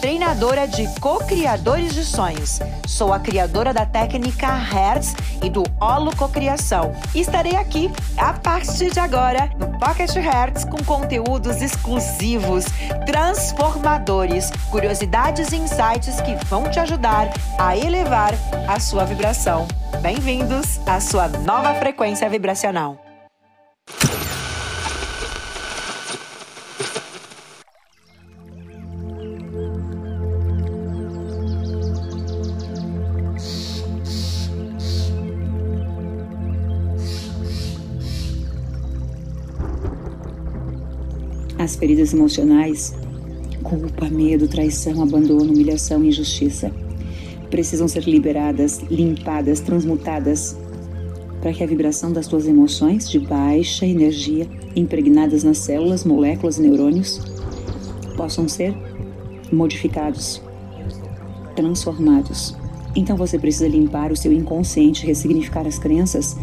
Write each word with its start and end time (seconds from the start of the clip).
treinadora 0.00 0.66
de 0.66 0.86
co-criadores 1.00 1.94
de 1.94 2.04
sonhos. 2.04 2.60
Sou 2.86 3.12
a 3.12 3.18
criadora 3.18 3.72
da 3.74 3.84
técnica 3.84 4.46
Hertz 4.46 5.14
e 5.42 5.50
do 5.50 5.64
Holo 5.80 6.14
Cocriação. 6.16 6.92
Estarei 7.14 7.56
aqui 7.56 7.90
a 8.16 8.32
partir 8.32 8.90
de 8.90 9.00
agora 9.00 9.50
no 9.58 9.78
Pocket 9.78 10.14
Hertz 10.14 10.64
com 10.64 10.82
conteúdos 10.84 11.60
exclusivos, 11.60 12.66
transformadores, 13.06 14.50
curiosidades 14.70 15.52
e 15.52 15.56
insights 15.56 16.20
que 16.20 16.36
vão 16.46 16.70
te 16.70 16.78
ajudar 16.78 17.28
a 17.58 17.76
elevar 17.76 18.34
a 18.68 18.78
sua 18.78 19.04
vibração. 19.04 19.66
Bem-vindos 20.00 20.80
à 20.86 21.00
sua 21.00 21.28
nova 21.28 21.74
frequência 21.74 22.28
vibracional. 22.28 23.07
As 41.58 41.74
feridas 41.74 42.14
emocionais, 42.14 42.94
culpa, 43.64 44.08
medo, 44.08 44.46
traição, 44.46 45.02
abandono, 45.02 45.52
humilhação 45.52 46.04
injustiça 46.04 46.70
precisam 47.50 47.88
ser 47.88 48.04
liberadas, 48.04 48.78
limpadas, 48.88 49.58
transmutadas, 49.58 50.56
para 51.40 51.52
que 51.52 51.64
a 51.64 51.66
vibração 51.66 52.12
das 52.12 52.28
tuas 52.28 52.46
emoções 52.46 53.10
de 53.10 53.18
baixa 53.18 53.84
energia, 53.84 54.46
impregnadas 54.76 55.42
nas 55.42 55.58
células, 55.58 56.04
moléculas 56.04 56.58
e 56.58 56.62
neurônios, 56.62 57.20
possam 58.16 58.46
ser 58.46 58.76
modificados, 59.50 60.40
transformados. 61.56 62.54
Então 62.94 63.16
você 63.16 63.38
precisa 63.38 63.66
limpar 63.66 64.12
o 64.12 64.16
seu 64.16 64.32
inconsciente, 64.32 65.06
ressignificar 65.06 65.66
as 65.66 65.78
crenças 65.78 66.36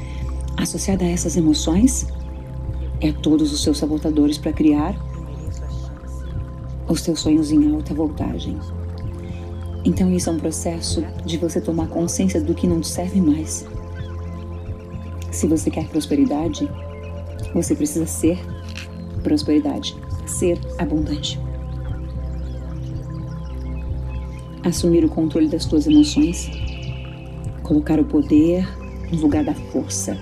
associadas 0.57 1.07
a 1.07 1.11
essas 1.11 1.37
emoções 1.37 2.05
é 3.05 3.13
todos 3.13 3.53
os 3.53 3.61
seus 3.61 3.77
sabotadores 3.77 4.37
para 4.37 4.51
criar 4.51 4.95
os 6.89 7.01
teus 7.01 7.19
sonhos 7.19 7.51
em 7.51 7.71
alta 7.71 7.93
voltagem. 7.93 8.57
Então 9.83 10.11
isso 10.11 10.29
é 10.29 10.33
um 10.33 10.39
processo 10.39 11.05
de 11.23 11.37
você 11.37 11.61
tomar 11.61 11.87
consciência 11.87 12.41
do 12.41 12.55
que 12.55 12.65
não 12.65 12.81
te 12.81 12.87
serve 12.87 13.21
mais. 13.21 13.65
Se 15.31 15.45
você 15.45 15.69
quer 15.69 15.87
prosperidade, 15.87 16.67
você 17.53 17.75
precisa 17.75 18.07
ser 18.07 18.39
prosperidade, 19.21 19.95
ser 20.25 20.59
abundante. 20.79 21.39
Assumir 24.63 25.05
o 25.05 25.09
controle 25.09 25.47
das 25.47 25.65
tuas 25.65 25.85
emoções, 25.85 26.49
colocar 27.61 27.99
o 27.99 28.05
poder 28.05 28.67
no 29.11 29.21
lugar 29.21 29.43
da 29.43 29.53
força 29.53 30.17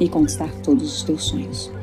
e 0.00 0.08
conquistar 0.08 0.50
todos 0.62 0.96
os 0.96 1.02
teus 1.02 1.24
sonhos. 1.24 1.75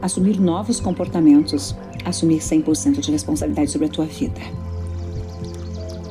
Assumir 0.00 0.40
novos 0.40 0.80
comportamentos, 0.80 1.74
assumir 2.04 2.38
100% 2.38 3.00
de 3.00 3.10
responsabilidade 3.10 3.70
sobre 3.70 3.86
a 3.88 3.90
tua 3.90 4.06
vida 4.06 4.40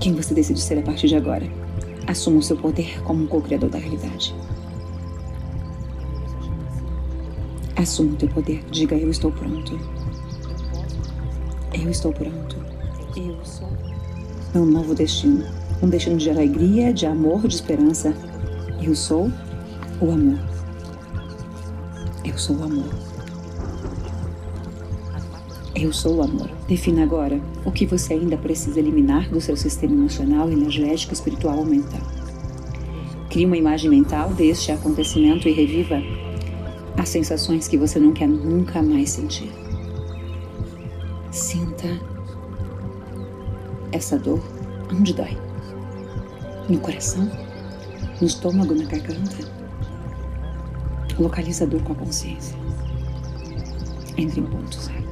quem 0.08 0.14
você 0.14 0.34
decide 0.34 0.62
ser 0.62 0.80
a 0.80 0.82
partir 0.82 1.10
de 1.10 1.18
agora. 1.18 1.46
Assuma 2.08 2.38
o 2.38 2.42
seu 2.42 2.56
poder 2.56 3.02
como 3.04 3.26
um 3.26 3.28
co-criador 3.28 3.70
da 3.70 3.78
realidade. 3.78 4.34
Assuma 7.76 8.14
o 8.14 8.16
teu 8.16 8.30
poder. 8.30 8.64
Diga: 8.72 8.96
Eu 8.96 9.10
estou 9.10 9.34
pronto. 9.34 9.78
Eu 11.74 11.90
estou 11.90 12.14
pronto. 12.14 12.56
Eu 13.18 13.44
sou. 13.44 13.70
Meu 14.54 14.66
novo 14.66 14.96
destino. 14.96 15.46
Um 15.84 15.90
destino 15.90 16.16
de 16.16 16.30
alegria, 16.30 16.94
de 16.94 17.06
amor, 17.06 17.46
de 17.46 17.56
esperança. 17.56 18.14
Eu 18.82 18.96
sou 18.96 19.30
o 20.00 20.10
amor. 20.10 20.40
Eu 22.24 22.38
sou 22.38 22.56
o 22.56 22.64
amor. 22.64 23.07
Eu 25.80 25.94
sou 25.94 26.16
o 26.16 26.24
amor. 26.24 26.50
Defina 26.68 27.04
agora 27.04 27.40
o 27.64 27.72
que 27.72 27.86
você 27.86 28.14
ainda 28.14 28.36
precisa 28.36 28.80
eliminar 28.80 29.30
do 29.30 29.40
seu 29.40 29.56
sistema 29.56 29.94
emocional, 29.94 30.50
energético, 30.52 31.14
espiritual 31.14 31.60
ou 31.60 31.66
mental. 31.66 32.02
Crie 33.30 33.46
uma 33.46 33.58
imagem 33.58 33.88
mental 33.88 34.34
deste 34.34 34.72
acontecimento 34.72 35.48
e 35.48 35.52
reviva 35.52 36.02
as 36.98 37.10
sensações 37.10 37.68
que 37.68 37.78
você 37.78 38.00
não 38.00 38.12
quer 38.12 38.28
nunca 38.28 38.82
mais 38.82 39.12
sentir. 39.12 39.52
Sinta 41.30 41.88
essa 43.92 44.18
dor 44.18 44.42
onde 44.92 45.14
dói? 45.14 45.38
No 46.68 46.80
coração? 46.80 47.30
No 48.20 48.26
estômago, 48.26 48.74
na 48.74 48.86
garganta? 48.86 49.38
Localiza 51.20 51.66
a 51.66 51.68
dor 51.68 51.84
com 51.84 51.94
a 51.94 51.98
consciência. 51.98 52.58
Entre 54.18 54.40
em 54.40 54.44
ponto 54.44 54.76
zero. 54.82 55.07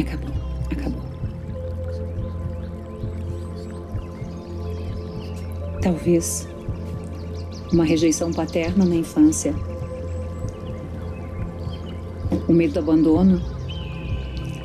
Acabou. 0.00 0.34
Acabou. 0.70 1.02
Talvez 5.82 6.48
uma 7.72 7.84
rejeição 7.84 8.32
paterna 8.32 8.84
na 8.84 8.94
infância. 8.94 9.54
O 12.48 12.52
medo 12.52 12.74
do 12.74 12.80
abandono 12.80 13.40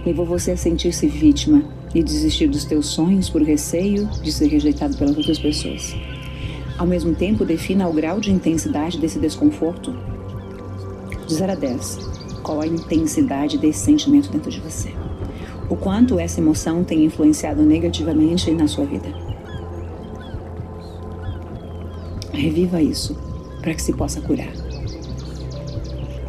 levou 0.06 0.26
você 0.26 0.52
a 0.52 0.58
sentir-se 0.58 1.08
vítima 1.08 1.64
e 1.94 2.04
desistir 2.04 2.48
dos 2.48 2.66
teus 2.66 2.88
sonhos 2.88 3.30
por 3.30 3.42
receio 3.42 4.08
de 4.22 4.32
ser 4.32 4.48
rejeitado 4.48 4.98
pelas 4.98 5.18
outras 5.18 5.40
pessoas. 5.40 5.96
Ao 6.78 6.86
mesmo 6.86 7.16
tempo, 7.16 7.46
defina 7.46 7.88
o 7.88 7.94
grau 7.94 8.20
de 8.20 8.32
intensidade 8.32 9.00
desse 9.00 9.20
desconforto 9.20 9.96
de 11.28 11.34
0 11.34 11.52
a 11.52 11.56
10 11.56 12.00
qual 12.44 12.62
a 12.62 12.68
intensidade 12.68 13.58
desse 13.58 13.80
sentimento 13.80 14.30
dentro 14.30 14.52
de 14.52 14.60
você. 14.60 15.05
O 15.70 15.76
quanto 15.76 16.20
essa 16.20 16.40
emoção 16.40 16.84
tem 16.84 17.06
influenciado 17.06 17.64
negativamente 17.64 18.52
na 18.52 18.68
sua 18.68 18.86
vida. 18.86 19.10
Reviva 22.32 22.82
isso 22.82 23.18
para 23.62 23.74
que 23.74 23.82
se 23.82 23.94
possa 23.94 24.22
curar. 24.22 24.52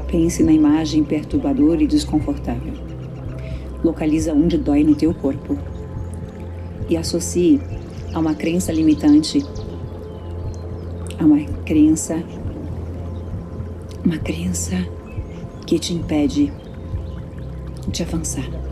Pense 0.09 0.43
na 0.43 0.53
imagem 0.53 1.05
perturbadora 1.05 1.83
e 1.83 1.87
desconfortável. 1.87 2.73
Localiza 3.85 4.33
onde 4.33 4.57
dói 4.57 4.83
no 4.83 4.95
teu 4.95 5.13
corpo 5.13 5.59
e 6.89 6.97
associe 6.97 7.61
a 8.15 8.19
uma 8.19 8.35
crença 8.35 8.73
limitante, 8.73 9.45
a 11.19 11.25
uma 11.25 11.45
crença, 11.65 12.23
uma 14.03 14.17
crença 14.17 14.77
que 15.67 15.79
te 15.79 15.93
impede 15.93 16.51
de 17.89 18.03
avançar. 18.03 18.66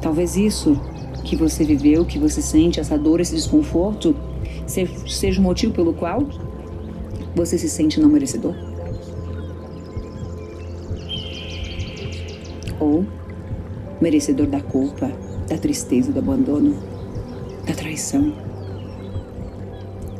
Talvez 0.00 0.36
isso 0.36 0.80
que 1.24 1.36
você 1.36 1.64
viveu, 1.64 2.04
que 2.04 2.18
você 2.18 2.40
sente, 2.40 2.80
essa 2.80 2.96
dor, 2.96 3.20
esse 3.20 3.34
desconforto, 3.34 4.16
seja 4.66 5.40
o 5.40 5.42
motivo 5.42 5.72
pelo 5.72 5.92
qual 5.92 6.26
você 7.34 7.58
se 7.58 7.68
sente 7.68 8.00
não 8.00 8.08
merecedor. 8.08 8.54
Ou 12.78 13.04
merecedor 14.00 14.46
da 14.46 14.60
culpa, 14.60 15.10
da 15.46 15.58
tristeza, 15.58 16.10
do 16.10 16.18
abandono, 16.18 16.76
da 17.66 17.74
traição. 17.74 18.32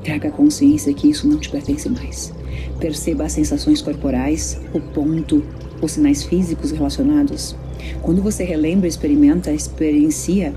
Traga 0.05 0.29
a 0.29 0.32
consciência 0.32 0.93
que 0.93 1.09
isso 1.09 1.27
não 1.27 1.38
te 1.38 1.49
pertence 1.49 1.88
mais. 1.88 2.32
Perceba 2.79 3.25
as 3.25 3.32
sensações 3.32 3.81
corporais, 3.81 4.61
o 4.75 4.81
ponto, 4.81 5.43
os 5.81 5.93
sinais 5.93 6.23
físicos 6.23 6.71
relacionados. 6.71 7.56
Quando 8.03 8.23
você 8.23 8.44
relembra, 8.44 8.87
experimenta, 8.87 9.53
experiencia 9.53 10.55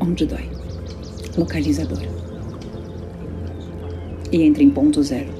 onde 0.00 0.26
dói. 0.26 0.48
Localiza 1.36 1.82
a 1.82 1.86
dor. 1.86 2.02
E 4.30 4.42
entre 4.42 4.64
em 4.64 4.70
ponto 4.70 5.02
zero. 5.02 5.32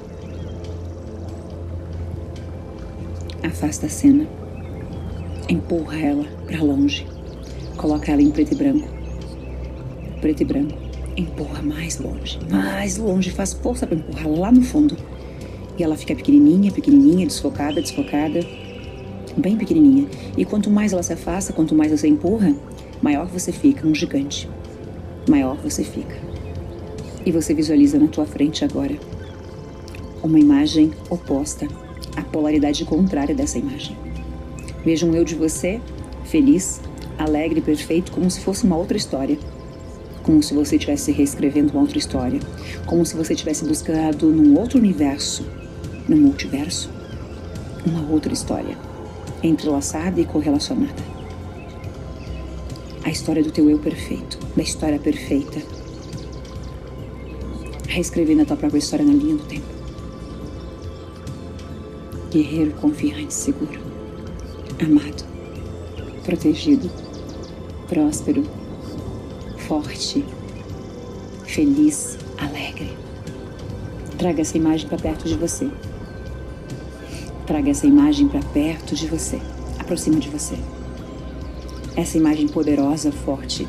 Afasta 3.43 3.87
a 3.87 3.89
cena. 3.89 4.27
Empurra 5.49 5.99
ela 5.99 6.25
para 6.47 6.63
longe. 6.63 7.07
Coloca 7.77 8.13
ela 8.13 8.23
em 8.23 8.31
preto 8.31 8.53
e 8.53 8.57
branco. 8.57 8.89
Preto 10.21 10.43
e 10.43 10.45
branco. 10.45 10.79
empurra 11.17 11.63
mais 11.63 11.99
longe, 11.99 12.39
mais 12.51 12.97
longe, 12.97 13.31
faz 13.31 13.53
força 13.53 13.87
para 13.87 13.97
empurrar 13.97 14.29
lá 14.29 14.53
no 14.53 14.63
fundo. 14.63 14.97
E 15.79 15.83
ela 15.83 15.97
fica 15.97 16.15
pequenininha, 16.15 16.71
pequenininha, 16.71 17.27
desfocada, 17.27 17.81
desfocada, 17.81 18.41
bem 19.37 19.57
pequenininha. 19.57 20.07
E 20.37 20.45
quanto 20.45 20.71
mais 20.71 20.93
ela 20.93 21.03
se 21.03 21.13
afasta, 21.13 21.53
quanto 21.53 21.75
mais 21.75 21.91
você 21.91 22.09
empurra, 22.09 22.55
maior 23.01 23.27
você 23.27 23.53
fica, 23.53 23.87
um 23.87 23.95
gigante. 23.95 24.49
Maior 25.29 25.57
você 25.57 25.83
fica. 25.83 26.17
E 27.25 27.31
você 27.31 27.55
visualiza 27.55 27.99
na 27.99 28.09
tua 28.09 28.27
frente 28.27 28.65
agora 28.65 28.97
uma 30.23 30.39
imagem 30.39 30.93
oposta, 31.11 31.67
a 32.17 32.23
polaridade 32.23 32.85
contrária 32.85 33.35
dessa 33.35 33.59
imagem. 33.59 33.97
Veja 34.85 35.07
um 35.07 35.15
eu 35.15 35.25
de 35.25 35.35
você, 35.35 35.81
feliz, 36.25 36.81
alegre, 37.19 37.61
perfeito, 37.61 38.13
como 38.13 38.31
se 38.31 38.41
fosse 38.41 38.65
uma 38.65 38.77
outra 38.77 38.97
história. 38.97 39.39
Como 40.23 40.43
se 40.43 40.55
você 40.55 40.77
estivesse 40.77 41.11
reescrevendo 41.13 41.73
uma 41.73 41.83
outra 41.83 41.99
história. 41.99 42.41
Como 42.87 43.05
se 43.05 43.17
você 43.17 43.35
tivesse 43.35 43.65
buscado 43.65 44.29
num 44.31 44.59
outro 44.59 44.79
universo, 44.79 45.45
no 46.09 46.17
multiverso, 46.17 46.91
uma 47.85 48.09
outra 48.11 48.33
história, 48.33 48.77
entrelaçada 49.43 50.21
e 50.21 50.25
correlacionada. 50.25 51.03
A 53.05 53.11
história 53.11 53.43
do 53.43 53.51
teu 53.51 53.69
eu 53.69 53.79
perfeito, 53.79 54.39
da 54.57 54.63
história 54.63 54.99
perfeita. 54.99 55.61
Reescrevendo 57.89 58.43
a 58.43 58.45
tua 58.45 58.57
própria 58.57 58.79
história 58.79 59.05
na 59.05 59.13
linha 59.13 59.37
do 59.37 59.45
tempo. 59.45 59.67
Guerreiro 62.31 62.71
confiante, 62.73 63.35
seguro, 63.35 63.79
amado, 64.81 65.25
protegido, 66.25 66.91
próspero, 67.89 68.43
forte, 69.73 70.23
feliz, 71.47 72.19
alegre. 72.37 72.95
Traga 74.19 74.43
essa 74.43 74.59
imagem 74.59 74.87
para 74.87 74.99
perto 74.99 75.27
de 75.27 75.35
você. 75.35 75.67
Traga 77.47 77.71
essa 77.71 77.87
imagem 77.87 78.29
para 78.29 78.41
perto 78.41 78.95
de 78.95 79.07
você, 79.07 79.41
aproxima 79.79 80.21
de 80.21 80.29
você. 80.29 80.59
Essa 81.97 82.19
imagem 82.19 82.49
poderosa, 82.49 83.11
forte, 83.11 83.67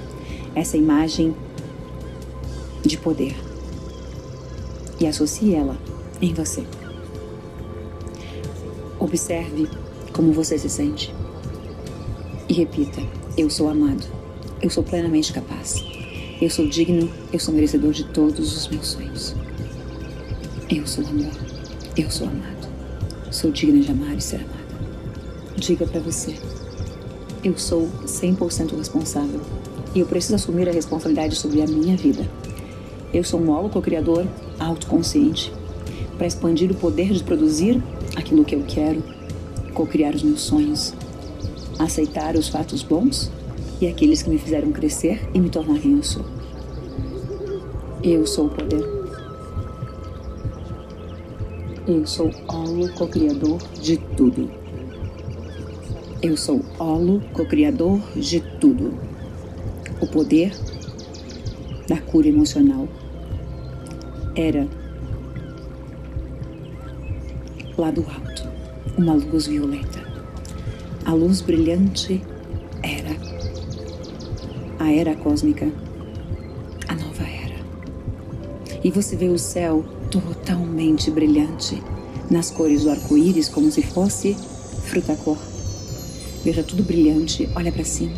essa 0.53 0.75
imagem 0.75 1.33
de 2.85 2.97
poder. 2.97 3.37
E 4.99 5.07
associe 5.07 5.55
ela 5.55 5.77
em 6.21 6.33
você. 6.33 6.65
Observe 8.99 9.69
como 10.11 10.33
você 10.33 10.57
se 10.57 10.69
sente. 10.69 11.15
E 12.49 12.53
repita: 12.53 13.01
Eu 13.37 13.49
sou 13.49 13.69
amado. 13.69 14.05
Eu 14.61 14.69
sou 14.69 14.81
plenamente 14.81 15.33
capaz. 15.33 15.92
Eu 16.43 16.49
sou 16.49 16.67
digno. 16.67 17.09
Eu 17.31 17.39
sou 17.39 17.53
merecedor 17.53 17.93
de 17.93 18.03
todos 18.03 18.53
os 18.53 18.67
meus 18.67 18.87
sonhos. 18.87 19.33
Eu 20.69 20.85
sou 20.85 21.07
amor. 21.07 21.31
Eu 21.95 22.11
sou 22.11 22.27
amado. 22.27 22.67
Sou 23.31 23.49
digna 23.49 23.81
de 23.81 23.89
amar 23.89 24.17
e 24.17 24.19
ser 24.19 24.41
amada. 24.41 24.75
Diga 25.55 25.87
para 25.87 26.01
você: 26.01 26.35
Eu 27.45 27.57
sou 27.57 27.87
100% 28.05 28.75
responsável 28.75 29.39
e 29.95 30.01
eu 30.01 30.05
preciso 30.05 30.35
assumir 30.35 30.67
a 30.67 30.73
responsabilidade 30.73 31.37
sobre 31.37 31.61
a 31.61 31.65
minha 31.65 31.95
vida. 31.95 32.29
Eu 33.13 33.23
sou 33.23 33.39
um 33.39 33.49
holo 33.49 33.69
co-criador 33.69 34.27
autoconsciente 34.59 35.49
para 36.17 36.27
expandir 36.27 36.69
o 36.69 36.75
poder 36.75 37.13
de 37.13 37.23
produzir 37.23 37.81
aquilo 38.17 38.43
que 38.43 38.55
eu 38.55 38.65
quero, 38.67 39.01
co-criar 39.73 40.13
os 40.13 40.23
meus 40.23 40.41
sonhos, 40.41 40.93
aceitar 41.79 42.35
os 42.35 42.49
fatos 42.49 42.83
bons 42.83 43.31
e 43.83 43.87
aqueles 43.89 44.23
que 44.23 44.29
me 44.29 44.37
fizeram 44.37 44.71
crescer 44.71 45.29
e 45.33 45.39
me 45.41 45.49
tornar 45.49 45.77
quem 45.77 45.97
eu 45.97 46.03
sou. 46.03 46.25
Eu 48.01 48.25
sou 48.25 48.45
o 48.45 48.49
poder. 48.49 48.81
Eu 51.85 52.07
sou 52.07 52.31
Olo, 52.47 52.93
co-criador 52.93 53.57
de 53.81 53.97
tudo. 54.15 54.49
Eu 56.21 56.37
sou 56.37 56.63
Olo, 56.79 57.21
co-criador 57.33 57.99
de 58.15 58.39
tudo. 58.61 58.93
O 59.99 60.07
poder 60.07 60.53
da 61.85 61.97
cura 61.97 62.29
emocional 62.29 62.87
era 64.33 64.65
lá 67.77 67.91
do 67.91 67.99
alto, 67.99 68.47
uma 68.97 69.15
luz 69.15 69.47
violeta. 69.47 70.01
A 71.03 71.13
luz 71.13 71.41
brilhante 71.41 72.23
era 72.81 73.32
a 74.83 74.91
era 74.91 75.15
cósmica, 75.15 75.71
a 76.87 76.95
nova 76.95 77.23
era. 77.23 77.55
E 78.83 78.91
você 78.91 79.15
vê 79.15 79.29
o 79.29 79.39
céu 79.39 79.83
totalmente 80.11 81.09
brilhante, 81.09 81.81
nas 82.29 82.51
cores 82.51 82.83
do 82.83 82.89
arco-íris, 82.89 83.47
como 83.47 83.71
se 83.71 83.81
fosse 83.81 84.35
fruta-cor. 84.83 85.37
Veja 86.43 86.63
tudo 86.63 86.83
brilhante, 86.83 87.47
olha 87.55 87.71
para 87.71 87.85
cima. 87.85 88.13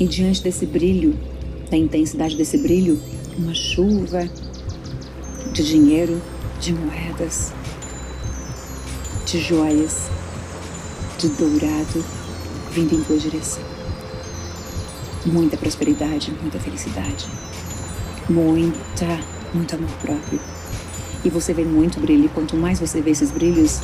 E 0.00 0.06
diante 0.06 0.42
desse 0.42 0.64
brilho, 0.64 1.14
da 1.70 1.76
intensidade 1.76 2.34
desse 2.36 2.56
brilho, 2.56 2.98
uma 3.36 3.52
chuva 3.52 4.28
de 5.52 5.62
dinheiro, 5.62 6.20
de 6.60 6.72
moedas, 6.72 7.52
de 9.26 9.38
joias, 9.38 10.08
de 11.18 11.28
dourado 11.28 12.04
vindo 12.72 12.94
em 12.94 13.04
tua 13.04 13.18
direção. 13.18 13.71
Muita 15.24 15.56
prosperidade, 15.56 16.32
muita 16.40 16.58
felicidade, 16.58 17.28
muita, 18.28 19.20
muito 19.54 19.74
amor 19.76 19.90
próprio. 20.00 20.40
E 21.24 21.30
você 21.30 21.54
vê 21.54 21.64
muito 21.64 22.00
brilho. 22.00 22.28
Quanto 22.30 22.56
mais 22.56 22.80
você 22.80 23.00
vê 23.00 23.12
esses 23.12 23.30
brilhos, 23.30 23.80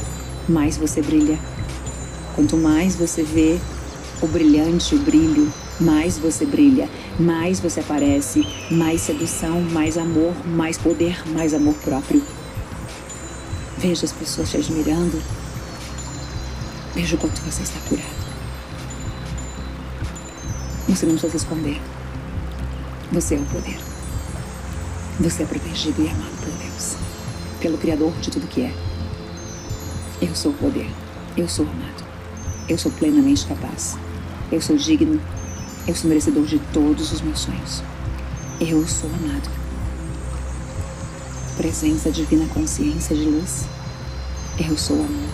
mais 0.48 0.76
você 0.76 1.00
brilha. 1.00 1.38
Quanto 2.34 2.56
mais 2.56 2.96
você 2.96 3.22
vê 3.22 3.58
o 4.20 4.26
brilhante, 4.26 4.96
o 4.96 4.98
brilho, 4.98 5.52
mais 5.78 6.18
você 6.18 6.44
brilha, 6.44 6.88
mais 7.18 7.60
você 7.60 7.80
aparece, 7.80 8.44
mais 8.70 9.02
sedução, 9.02 9.60
mais 9.60 9.96
amor, 9.96 10.34
mais 10.44 10.76
poder, 10.76 11.22
mais 11.28 11.54
amor 11.54 11.74
próprio. 11.76 12.22
Veja 13.78 14.06
as 14.06 14.12
pessoas 14.12 14.50
te 14.50 14.56
admirando. 14.56 15.22
Veja 16.94 17.14
o 17.14 17.18
quanto 17.18 17.40
você 17.42 17.62
está 17.62 17.78
curado. 17.88 18.17
Você 20.88 21.04
não 21.04 21.12
precisa 21.12 21.30
se 21.30 21.44
esconder. 21.44 21.80
Você 23.12 23.34
é 23.34 23.38
o 23.38 23.44
poder. 23.44 23.78
Você 25.20 25.42
é 25.42 25.46
protegido 25.46 26.02
e 26.02 26.08
amado 26.08 26.36
por 26.38 26.52
Deus, 26.52 26.96
pelo 27.60 27.76
Criador 27.76 28.12
de 28.20 28.30
tudo 28.30 28.46
que 28.46 28.62
é. 28.62 28.74
Eu 30.22 30.34
sou 30.34 30.52
o 30.52 30.54
poder. 30.54 30.90
Eu 31.36 31.48
sou 31.48 31.66
amado. 31.66 32.04
Eu 32.68 32.78
sou 32.78 32.90
plenamente 32.92 33.46
capaz. 33.46 33.96
Eu 34.50 34.60
sou 34.60 34.76
digno. 34.76 35.20
Eu 35.86 35.94
sou 35.94 36.08
merecedor 36.08 36.44
de 36.44 36.58
todos 36.72 37.12
os 37.12 37.20
meus 37.20 37.40
sonhos. 37.40 37.82
Eu 38.60 38.86
sou 38.88 39.10
amado. 39.10 39.48
Presença 41.56 42.10
divina 42.10 42.46
consciência 42.46 43.14
de 43.14 43.24
luz. 43.24 43.66
Eu 44.58 44.76
sou 44.76 44.96
amor. 44.96 45.30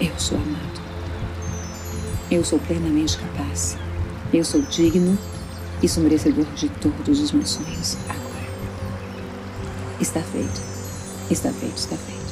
Eu 0.00 0.12
sou 0.18 0.38
amado. 0.38 0.80
Eu 2.30 2.44
sou 2.44 2.58
plenamente 2.60 3.18
capaz. 3.18 3.76
Eu 4.34 4.44
sou 4.44 4.60
digno 4.62 5.16
e 5.80 5.88
sou 5.88 6.02
merecedor 6.02 6.44
de 6.56 6.68
todos 6.68 7.20
os 7.20 7.30
meus 7.30 7.50
sonhos 7.50 7.96
agora. 8.08 8.48
Está 10.00 10.20
feito. 10.22 10.60
Está 11.30 11.52
feito, 11.52 11.76
está 11.76 11.96
feito. 11.96 12.23